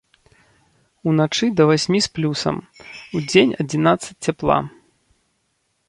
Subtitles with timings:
[1.11, 2.55] Уначы да васьмі з плюсам,
[3.21, 4.59] удзень адзінаццаць цяпла.